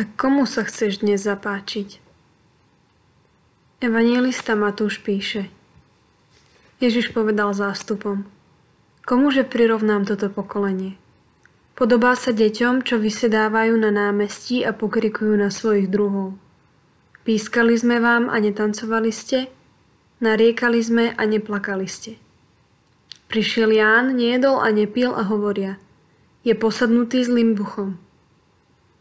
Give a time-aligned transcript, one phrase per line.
[0.00, 2.00] Tak komu sa chceš dnes zapáčiť?
[3.84, 5.52] Evangelista Matúš píše.
[6.80, 8.24] Ježiš povedal zástupom.
[9.04, 10.96] Komuže prirovnám toto pokolenie?
[11.76, 16.32] Podobá sa deťom, čo vysedávajú na námestí a pokrikujú na svojich druhov.
[17.28, 19.52] Pískali sme vám a netancovali ste?
[20.24, 22.16] Nariekali sme a neplakali ste.
[23.28, 25.76] Prišiel Ján, nejedol a nepil a hovoria.
[26.40, 28.00] Je posadnutý zlým duchom.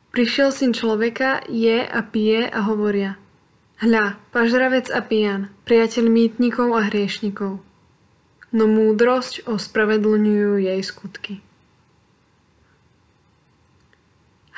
[0.09, 3.21] Prišiel syn človeka, je a pije a hovoria.
[3.77, 7.61] Hľa, pažravec a pijan, priateľ mýtnikov a hriešnikov.
[8.49, 11.45] No múdrosť ospravedlňujú jej skutky.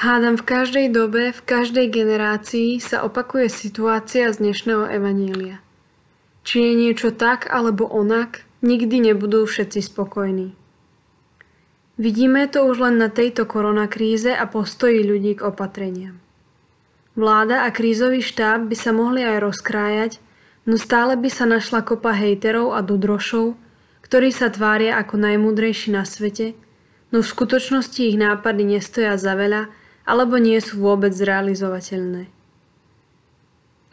[0.01, 5.61] Hádam v každej dobe, v každej generácii sa opakuje situácia z dnešného evanília.
[6.41, 10.57] Či je niečo tak alebo onak, nikdy nebudú všetci spokojní.
[12.01, 16.17] Vidíme to už len na tejto koronakríze a postoji ľudí k opatreniam.
[17.13, 20.11] Vláda a krízový štáb by sa mohli aj rozkrájať,
[20.65, 23.53] no stále by sa našla kopa hejterov a dudrošov,
[24.01, 26.57] ktorí sa tvária ako najmúdrejší na svete,
[27.13, 29.69] no v skutočnosti ich nápady nestoja za veľa
[30.01, 32.25] alebo nie sú vôbec zrealizovateľné.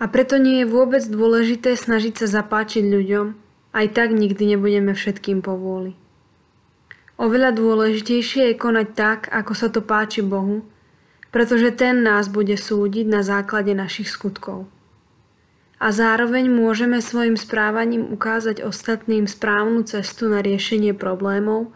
[0.01, 3.37] A preto nie je vôbec dôležité snažiť sa zapáčiť ľuďom,
[3.77, 6.08] aj tak nikdy nebudeme všetkým povôli.
[7.19, 10.63] Oveľa dôležitejšie je konať tak, ako sa to páči Bohu,
[11.35, 14.71] pretože ten nás bude súdiť na základe našich skutkov.
[15.83, 21.75] A zároveň môžeme svojim správaním ukázať ostatným správnu cestu na riešenie problémov,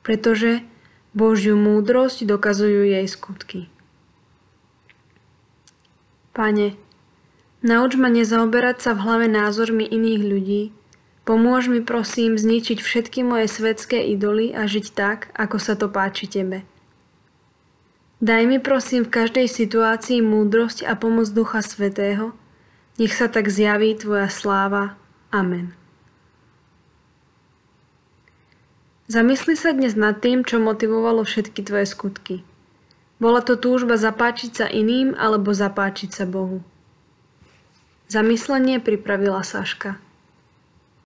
[0.00, 0.64] pretože
[1.12, 3.68] Božiu múdrosť dokazujú jej skutky.
[6.32, 6.76] Pane,
[7.60, 10.62] nauč ma nezaoberať sa v hlave názormi iných ľudí,
[11.30, 16.26] Pomôž mi prosím zničiť všetky moje svetské idoly a žiť tak, ako sa to páči
[16.26, 16.66] Tebe.
[18.18, 22.34] Daj mi prosím v každej situácii múdrosť a pomoc Ducha Svetého,
[22.98, 24.98] nech sa tak zjaví Tvoja sláva.
[25.30, 25.70] Amen.
[29.06, 32.36] Zamysli sa dnes nad tým, čo motivovalo všetky tvoje skutky.
[33.22, 36.66] Bola to túžba zapáčiť sa iným alebo zapáčiť sa Bohu.
[38.10, 40.09] Zamyslenie pripravila Saška.